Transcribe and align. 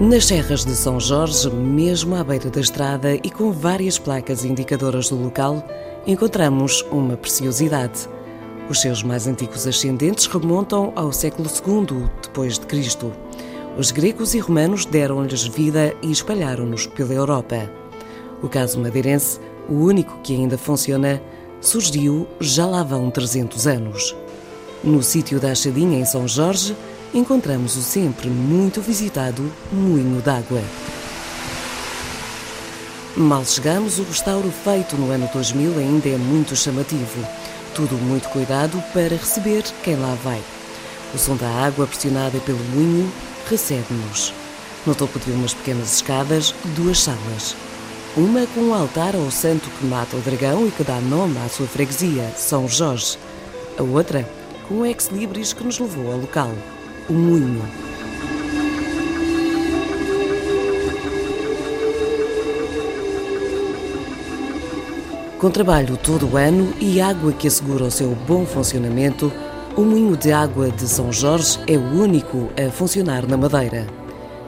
Nas 0.00 0.26
serras 0.26 0.64
de 0.64 0.76
São 0.76 1.00
Jorge, 1.00 1.50
mesmo 1.50 2.14
à 2.14 2.22
beira 2.22 2.48
da 2.48 2.60
estrada 2.60 3.16
e 3.16 3.28
com 3.28 3.50
várias 3.50 3.98
placas 3.98 4.44
indicadoras 4.44 5.08
do 5.08 5.16
local, 5.20 5.60
encontramos 6.06 6.82
uma 6.92 7.16
preciosidade. 7.16 8.08
Os 8.70 8.80
seus 8.80 9.02
mais 9.02 9.26
antigos 9.26 9.66
ascendentes 9.66 10.26
remontam 10.26 10.92
ao 10.94 11.10
século 11.10 11.48
II 11.48 12.08
depois 12.22 12.60
de 12.60 12.66
Cristo. 12.66 13.12
Os 13.76 13.90
gregos 13.90 14.34
e 14.34 14.38
romanos 14.38 14.84
deram-lhes 14.84 15.44
vida 15.44 15.92
e 16.00 16.12
espalharam-nos 16.12 16.86
pela 16.86 17.14
Europa. 17.14 17.68
O 18.40 18.48
caso 18.48 18.78
madeirense, 18.78 19.40
o 19.68 19.74
único 19.74 20.20
que 20.22 20.32
ainda 20.32 20.56
funciona, 20.56 21.20
surgiu 21.60 22.24
já 22.38 22.64
lá 22.64 22.84
vão 22.84 23.10
300 23.10 23.66
anos. 23.66 24.14
No 24.84 25.02
sítio 25.02 25.40
da 25.40 25.50
Achadinha, 25.50 25.98
em 25.98 26.04
São 26.04 26.28
Jorge, 26.28 26.76
encontramos 27.14 27.76
o 27.76 27.82
sempre 27.82 28.28
muito 28.28 28.80
visitado 28.80 29.50
Moinho 29.72 30.20
d'Água. 30.20 30.62
Mal 33.16 33.44
chegamos, 33.44 33.98
o 33.98 34.04
restauro 34.04 34.50
feito 34.50 34.96
no 34.96 35.10
ano 35.10 35.28
2000 35.32 35.78
ainda 35.78 36.08
é 36.08 36.16
muito 36.16 36.54
chamativo. 36.54 37.26
Tudo 37.74 37.96
muito 37.96 38.28
cuidado 38.28 38.82
para 38.92 39.16
receber 39.16 39.64
quem 39.82 39.96
lá 39.96 40.16
vai. 40.22 40.40
O 41.14 41.18
som 41.18 41.36
da 41.36 41.48
água 41.48 41.86
pressionada 41.86 42.38
pelo 42.40 42.58
moinho 42.74 43.10
recebe-nos. 43.48 44.32
No 44.86 44.94
topo 44.94 45.18
de 45.18 45.30
umas 45.30 45.54
pequenas 45.54 45.94
escadas, 45.94 46.54
duas 46.76 47.00
salas. 47.00 47.56
Uma 48.16 48.46
com 48.48 48.60
um 48.60 48.74
altar 48.74 49.16
ao 49.16 49.30
santo 49.30 49.68
que 49.70 49.86
mata 49.86 50.16
o 50.16 50.20
dragão 50.20 50.66
e 50.66 50.70
que 50.70 50.84
dá 50.84 51.00
nome 51.00 51.38
à 51.44 51.48
sua 51.48 51.66
freguesia, 51.66 52.32
São 52.36 52.68
Jorge. 52.68 53.18
A 53.78 53.82
outra 53.82 54.28
com 54.68 54.80
o 54.80 54.86
ex-libris 54.86 55.52
que 55.52 55.64
nos 55.64 55.78
levou 55.78 56.12
ao 56.12 56.18
local, 56.18 56.52
o 57.08 57.12
Moinho. 57.14 57.62
Com 65.38 65.50
trabalho 65.50 65.96
todo 65.96 66.28
o 66.28 66.36
ano 66.36 66.74
e 66.80 67.00
água 67.00 67.32
que 67.32 67.46
assegura 67.46 67.84
o 67.84 67.90
seu 67.90 68.14
bom 68.26 68.44
funcionamento, 68.44 69.32
o 69.76 69.82
Moinho 69.82 70.16
de 70.16 70.32
Água 70.32 70.70
de 70.70 70.86
São 70.88 71.12
Jorge 71.12 71.58
é 71.66 71.76
o 71.78 72.02
único 72.02 72.50
a 72.58 72.70
funcionar 72.70 73.26
na 73.26 73.36
Madeira. 73.36 73.86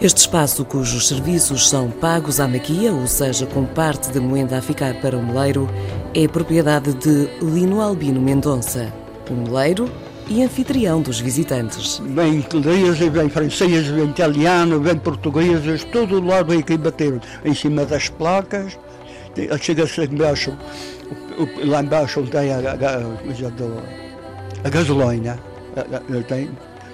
Este 0.00 0.18
espaço, 0.18 0.64
cujos 0.64 1.06
serviços 1.06 1.68
são 1.68 1.88
pagos 1.88 2.40
à 2.40 2.48
maquia, 2.48 2.92
ou 2.92 3.06
seja, 3.06 3.46
com 3.46 3.64
parte 3.64 4.10
da 4.10 4.20
moenda 4.20 4.58
a 4.58 4.62
ficar 4.62 5.00
para 5.00 5.16
o 5.16 5.24
meleiro, 5.24 5.70
é 6.12 6.26
propriedade 6.26 6.92
de 6.94 7.28
Lino 7.40 7.80
Albino 7.80 8.20
Mendonça, 8.20 8.92
o 9.30 9.34
meleiro 9.34 9.88
e 10.28 10.42
anfitrião 10.42 11.00
dos 11.00 11.20
visitantes. 11.20 12.00
Vem 12.04 12.36
ingleses, 12.36 12.98
vem 12.98 13.28
franceses, 13.28 13.88
vem 13.88 14.06
italianos, 14.06 14.82
vem 14.82 14.96
portugueses, 14.96 15.84
todo 15.84 16.24
lado 16.24 16.50
vem 16.50 16.60
aqui 16.60 16.76
bater 16.76 17.20
em 17.44 17.54
cima 17.54 17.84
das 17.84 18.08
placas. 18.08 18.78
Chega-se 19.60 20.04
embaixo, 20.04 20.56
lá 21.64 21.82
embaixo 21.82 22.22
tem 22.24 22.52
a, 22.52 22.56
a, 22.56 22.60
a, 22.60 22.64
a 24.64 24.68
gasolina, 24.68 25.38
tem, 26.28 26.50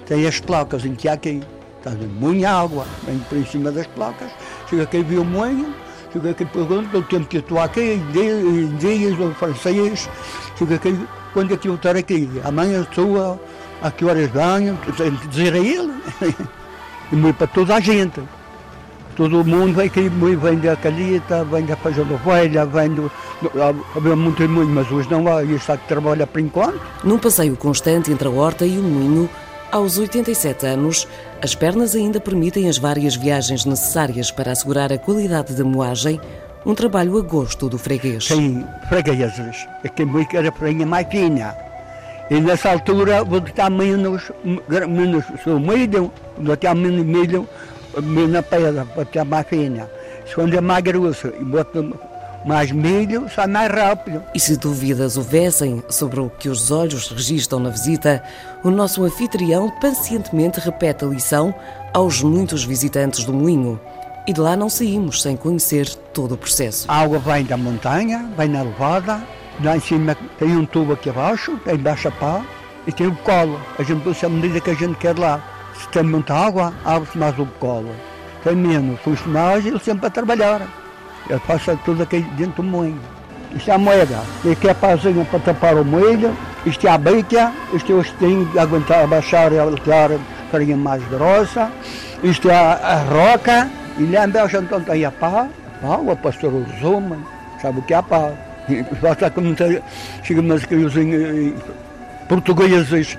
tem 0.06 0.26
as 0.26 0.38
placas 0.38 0.84
em 0.84 0.94
que 0.94 1.08
há 1.08 1.14
aqui, 1.14 1.42
está 1.78 1.90
muita 2.20 2.50
água, 2.50 2.86
vem 3.04 3.18
por 3.18 3.44
cima 3.48 3.72
das 3.72 3.88
placas, 3.88 4.30
chega 4.70 4.84
aqui 4.84 5.02
viu 5.02 5.24
moinho, 5.24 5.74
chega 6.12 6.30
aqui 6.30 6.44
pergunta 6.44 6.96
o 6.96 7.02
tempo 7.02 7.26
que 7.26 7.38
estou 7.38 7.58
aqui, 7.58 8.00
em 8.14 8.76
dias, 8.76 9.18
ou 9.18 9.34
francês, 9.34 10.08
chega 10.56 10.76
aqui, 10.76 10.96
quando 11.32 11.50
eu 11.50 11.56
estou 11.56 11.90
aqui? 11.90 12.28
Amanhã 12.44 12.82
estou, 12.82 13.40
a 13.82 13.90
que 13.90 14.04
horas 14.04 14.30
venho, 14.30 14.78
dizer 15.30 15.54
a 15.54 15.58
ele, 15.58 15.92
e 17.12 17.32
para 17.32 17.46
toda 17.46 17.76
a 17.76 17.80
gente. 17.80 18.20
Todo 19.16 19.44
mundo 19.44 19.74
vem 19.74 19.86
aqui, 19.86 20.08
vem 20.08 20.58
da 20.58 20.76
Calita, 20.76 21.44
vem 21.44 21.64
da 21.64 21.74
Feijão 21.74 22.06
da 22.06 22.16
Velha, 22.18 22.64
vem 22.64 22.90
do. 22.90 23.10
Havia 23.96 24.14
muito 24.14 24.48
muito, 24.48 24.70
mas 24.70 24.90
hoje 24.92 25.10
não 25.10 25.26
há, 25.26 25.42
e 25.42 25.56
está 25.56 25.76
que 25.76 25.88
trabalha 25.88 26.24
por 26.24 26.40
enquanto. 26.40 26.80
Num 27.02 27.18
passeio 27.18 27.56
constante 27.56 28.12
entre 28.12 28.28
a 28.28 28.30
horta 28.30 28.64
e 28.64 28.78
o 28.78 28.82
moinho, 28.82 29.28
aos 29.72 29.98
87 29.98 30.66
anos, 30.66 31.08
as 31.42 31.52
pernas 31.52 31.96
ainda 31.96 32.20
permitem 32.20 32.68
as 32.68 32.78
várias 32.78 33.16
viagens 33.16 33.64
necessárias 33.64 34.30
para 34.30 34.52
assegurar 34.52 34.92
a 34.92 34.98
qualidade 34.98 35.52
da 35.52 35.64
moagem, 35.64 36.20
um 36.64 36.74
trabalho 36.74 37.18
a 37.18 37.22
gosto 37.22 37.68
do 37.68 37.78
freguês. 37.78 38.24
Sim, 38.24 38.64
fregueses. 38.88 39.66
Aqui 39.84 40.04
muito 40.04 40.36
era 40.36 40.52
mais 40.86 41.06
fina. 41.08 41.56
E 42.30 42.40
nessa 42.40 42.72
altura 42.72 43.24
vou 43.24 43.38
estar 43.38 43.70
menos, 43.70 44.30
menos, 44.88 45.24
sou 45.42 45.58
milho, 45.58 46.12
vou 46.36 46.54
estar 46.54 46.74
menos 46.74 47.04
milho, 47.04 47.48
na 48.28 48.42
pedra 48.42 48.86
mais 49.24 49.46
fina. 49.46 49.88
Quando 50.34 50.54
é 50.54 50.60
mais 50.60 50.84
grosso 50.84 51.28
e 51.28 51.44
bota 51.44 51.82
mais 52.44 52.70
milho, 52.70 53.28
sai 53.34 53.46
mais 53.46 53.72
rápido. 53.72 54.22
E 54.34 54.38
se 54.38 54.56
dúvidas 54.56 55.16
houvessem 55.16 55.82
sobre 55.88 56.20
o 56.20 56.28
que 56.28 56.50
os 56.50 56.70
olhos 56.70 57.08
registram 57.08 57.60
na 57.60 57.70
visita, 57.70 58.22
o 58.62 58.70
nosso 58.70 59.02
anfitrião 59.04 59.70
pacientemente 59.80 60.60
repete 60.60 61.04
a 61.04 61.08
lição 61.08 61.54
aos 61.94 62.22
muitos 62.22 62.62
visitantes 62.62 63.24
do 63.24 63.32
moinho. 63.32 63.80
E 64.28 64.32
de 64.34 64.42
lá 64.42 64.54
não 64.54 64.68
saímos 64.68 65.22
sem 65.22 65.38
conhecer 65.38 65.88
todo 66.12 66.34
o 66.34 66.36
processo. 66.36 66.84
A 66.86 67.00
água 67.00 67.18
vem 67.18 67.44
da 67.44 67.56
montanha, 67.56 68.30
vem 68.36 68.48
na 68.48 68.60
levada, 68.60 69.22
lá 69.64 69.74
em 69.74 69.80
cima 69.80 70.14
tem 70.38 70.54
um 70.54 70.66
tubo 70.66 70.92
aqui 70.92 71.08
abaixo, 71.08 71.58
tem 71.64 71.78
baixa 71.78 72.10
pá 72.10 72.44
e 72.86 72.92
tem 72.92 73.06
o 73.06 73.16
colo. 73.16 73.58
A 73.78 73.82
gente 73.82 74.02
puxa 74.02 74.26
a 74.26 74.28
medida 74.28 74.60
que 74.60 74.68
a 74.68 74.74
gente 74.74 74.96
quer 74.96 75.18
lá. 75.18 75.40
Se 75.80 75.88
tem 75.88 76.02
muita 76.02 76.34
água, 76.34 76.74
abre-se 76.84 77.16
mais 77.16 77.38
o 77.38 77.46
colo. 77.58 77.88
Tem 78.44 78.54
menos 78.54 79.00
funcionários, 79.00 79.64
ele 79.64 79.78
sempre 79.78 80.08
a 80.08 80.10
trabalhar. 80.10 80.60
Ele 81.26 81.40
passa 81.46 81.74
tudo 81.86 82.02
aqui 82.02 82.20
dentro 82.36 82.62
do 82.62 82.68
moinho. 82.68 83.00
Isto 83.56 83.70
é 83.70 83.74
a 83.74 83.78
moeda. 83.78 84.20
Aqui 84.52 84.68
é 84.68 84.72
a 84.72 84.74
pazinha 84.74 85.24
para 85.24 85.38
tapar 85.38 85.74
o 85.74 85.84
moelho. 85.86 86.36
Isto 86.66 86.86
é 86.86 86.90
a 86.90 86.98
bica. 86.98 87.50
Isto 87.72 87.94
é 87.94 88.00
estinho 88.02 88.44
de 88.44 88.58
aguentar, 88.58 89.04
abaixar 89.04 89.54
e 89.54 89.58
altear 89.58 90.10
farinha 90.52 90.76
mais 90.76 91.02
grossa. 91.08 91.72
Isto 92.22 92.50
é 92.50 92.54
a, 92.54 92.72
a 92.74 92.96
roca. 93.04 93.70
E 93.98 94.06
lá 94.06 94.26
embaixo 94.26 94.56
então 94.56 94.80
tem 94.80 95.04
a 95.04 95.10
pá. 95.10 95.48
A 95.82 95.86
pá, 95.86 95.96
o 95.96 96.16
pastor. 96.16 96.52
Sabe 97.60 97.78
o 97.80 97.82
que 97.82 97.92
é 97.92 97.96
a 97.96 98.02
pá? 98.02 98.30
Basta 99.02 99.30
que 99.30 99.40
não 99.40 99.54
tem... 99.54 99.80
Chega 100.22 100.42
mais 100.42 100.64
que 100.64 100.74
os 100.74 100.94
portugueses 102.28 103.18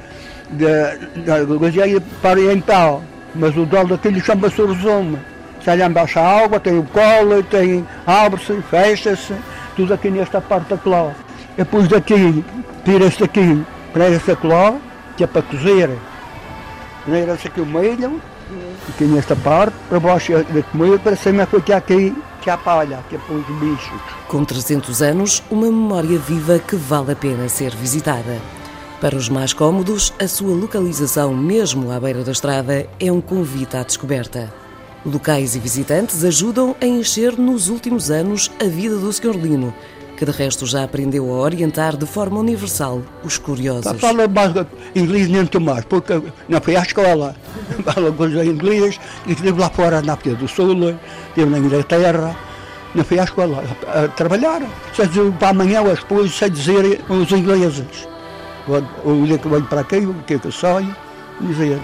da 0.51 1.43
Gozia 1.43 2.01
para 2.21 2.39
em 2.39 2.61
pau, 2.61 3.03
mas 3.35 3.55
o 3.57 3.65
dólar 3.65 3.87
daquele 3.87 4.21
chama-se 4.21 4.61
resumo. 4.63 5.19
Sai 5.63 5.81
embaixo 5.81 6.19
a 6.19 6.43
água, 6.43 6.59
tem 6.59 6.77
o 6.77 6.83
colo, 6.83 7.43
tem 7.43 7.85
abre-se, 8.07 8.61
fecha-se, 8.69 9.33
tudo 9.75 9.93
aqui 9.93 10.09
nesta 10.09 10.39
parte 10.39 10.69
da 10.69 10.77
cló. 10.77 11.11
Depois 11.57 11.87
daqui, 11.87 12.45
tira-se 12.85 13.27
prega-se 13.91 14.31
a 14.31 14.35
cló, 14.35 14.75
que 15.17 15.23
é 15.23 15.27
para 15.27 15.41
cozer. 15.41 15.89
Prega-se 17.05 17.47
aqui 17.47 17.59
o 17.59 17.65
milho, 17.65 18.21
aqui 18.87 19.03
nesta 19.05 19.35
parte, 19.35 19.75
para 19.87 19.99
baixo 19.99 20.31
da 20.31 20.63
comida, 20.63 20.99
para 20.99 21.15
cima 21.15 21.45
fica 21.45 21.77
aqui, 21.77 22.15
que 22.41 22.49
é 22.49 22.53
a 22.53 22.57
palha, 22.57 23.03
que 23.09 23.15
é 23.15 23.19
para 23.19 23.35
os 23.35 23.45
bichos. 23.59 24.01
Com 24.27 24.43
300 24.43 25.01
anos, 25.01 25.43
uma 25.49 25.67
memória 25.67 26.17
viva 26.17 26.59
que 26.59 26.75
vale 26.75 27.11
a 27.11 27.15
pena 27.15 27.47
ser 27.49 27.75
visitada. 27.75 28.39
Para 29.01 29.15
os 29.15 29.29
mais 29.29 29.53
cômodos, 29.53 30.13
a 30.19 30.27
sua 30.27 30.53
localização, 30.53 31.33
mesmo 31.33 31.91
à 31.91 31.99
beira 31.99 32.23
da 32.23 32.31
estrada, 32.31 32.85
é 32.99 33.11
um 33.11 33.21
convite 33.21 33.77
à 33.77 33.83
descoberta. 33.83 34.53
Locais 35.05 35.55
e 35.55 35.59
visitantes 35.59 36.25
ajudam 36.25 36.75
a 36.81 36.85
encher 36.85 37.37
nos 37.37 37.69
últimos 37.69 38.11
anos 38.11 38.51
a 38.59 38.65
vida 38.65 38.97
do 38.97 39.11
Sr. 39.13 39.37
Lino, 39.37 39.73
que 40.19 40.25
de 40.25 40.31
resto 40.31 40.65
já 40.65 40.83
aprendeu 40.83 41.31
a 41.31 41.37
orientar 41.39 41.95
de 41.95 42.05
forma 42.05 42.41
universal 42.41 43.01
os 43.23 43.37
curiosos. 43.37 44.01
Fala 44.01 44.27
mais 44.27 44.51
inglês 44.93 45.29
nem 45.29 45.47
mais, 45.61 45.85
porque 45.85 46.21
não 46.49 46.59
fui 46.59 46.75
à 46.75 46.81
escola. 46.81 47.33
Fala 47.85 48.11
coisa 48.11 48.43
inglês, 48.43 48.99
e 49.25 49.31
estive 49.31 49.57
lá 49.57 49.69
fora 49.69 50.01
na 50.01 50.11
África 50.11 50.35
do 50.35 50.45
Sul, 50.45 50.73
estive 51.29 51.49
na 51.49 51.57
Inglaterra, 51.57 52.35
não 52.93 53.05
fui 53.05 53.17
à 53.17 53.23
escola 53.23 53.63
a, 53.87 54.09
trabalhar. 54.09 54.61
Sei 54.93 55.07
dizer, 55.07 55.31
para 55.39 55.49
amanhã 55.51 55.83
ou 55.83 55.95
depois 55.95 56.35
sei 56.35 56.49
dizer 56.49 57.01
os 57.07 57.31
ingleses. 57.31 58.09
O 59.05 59.25
dia 59.25 59.37
que 59.37 59.47
venho 59.47 59.63
para 59.67 59.79
aqui, 59.79 59.99
o 59.99 60.13
que 60.27 60.33
é 60.33 60.37
que 60.37 60.47
eu 60.47 60.51
saio, 60.51 60.93
dizer. 61.39 61.79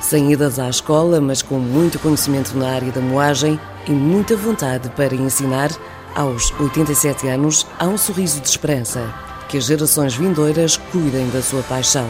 Sem 0.00 0.32
idas 0.32 0.58
à 0.58 0.70
escola, 0.70 1.20
mas 1.20 1.42
com 1.42 1.58
muito 1.58 1.98
conhecimento 1.98 2.56
na 2.56 2.70
área 2.70 2.90
da 2.90 3.02
moagem 3.02 3.60
e 3.86 3.90
muita 3.90 4.34
vontade 4.34 4.88
para 4.96 5.14
ensinar, 5.14 5.70
aos 6.16 6.50
87 6.58 7.28
anos 7.28 7.66
há 7.78 7.86
um 7.86 7.98
sorriso 7.98 8.40
de 8.40 8.48
esperança. 8.48 9.14
Que 9.48 9.58
as 9.58 9.66
gerações 9.66 10.16
vindouras 10.16 10.76
cuidem 10.90 11.28
da 11.28 11.40
sua 11.40 11.62
paixão. 11.62 12.08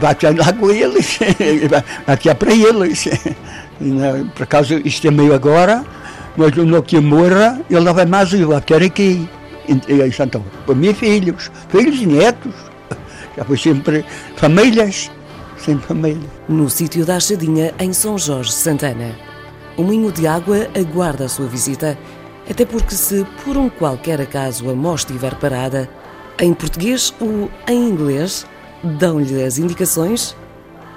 Vai 0.00 0.16
lá 0.34 0.52
com 0.52 0.70
eles, 0.70 1.18
ficar 2.18 2.34
para 2.34 2.52
eles. 2.52 3.08
Por 4.34 4.42
acaso, 4.42 4.80
isto 4.84 5.06
é 5.06 5.10
meio 5.10 5.34
agora, 5.34 5.84
mas 6.36 6.56
no 6.56 6.82
que 6.82 6.98
morra, 6.98 7.60
ele 7.70 7.80
não 7.80 7.94
vai 7.94 8.06
mais, 8.06 8.32
eu 8.32 8.60
quero 8.62 8.84
aqui. 8.84 9.28
Então, 9.68 10.44
para 10.66 10.74
meus 10.74 10.98
filhos, 10.98 11.50
filhos 11.68 12.00
e 12.00 12.06
netos. 12.06 12.54
Já 13.36 13.44
foi 13.44 13.58
sempre 13.58 14.04
famílias, 14.36 15.10
sempre 15.58 15.86
família. 15.86 16.28
No 16.48 16.70
sítio 16.70 17.04
da 17.04 17.16
Achadinha, 17.16 17.74
em 17.78 17.92
São 17.92 18.16
Jorge, 18.18 18.52
Santana. 18.52 19.14
O 19.76 19.82
moinho 19.82 20.12
de 20.12 20.26
água 20.26 20.68
aguarda 20.78 21.24
a 21.24 21.28
sua 21.28 21.46
visita, 21.46 21.98
até 22.48 22.64
porque 22.64 22.94
se 22.94 23.26
por 23.44 23.56
um 23.56 23.68
qualquer 23.68 24.20
acaso 24.20 24.70
a 24.70 24.74
mão 24.74 24.94
estiver 24.94 25.34
parada, 25.36 25.88
em 26.38 26.52
português 26.52 27.14
ou 27.20 27.50
em 27.68 27.88
inglês, 27.88 28.46
dão-lhe 28.82 29.42
as 29.42 29.58
indicações 29.58 30.36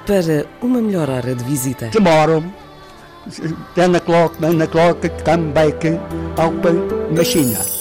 para 0.05 0.45
uma 0.61 0.81
melhor 0.81 1.09
hora 1.09 1.35
de 1.35 1.43
visita. 1.43 1.89
Tomorrow, 1.89 2.43
10 3.75 3.95
o'clock, 3.95 4.41
9 4.41 4.63
o'clock, 4.63 5.09
come 5.23 5.51
back, 5.51 5.87
open 6.37 7.15
machine. 7.15 7.76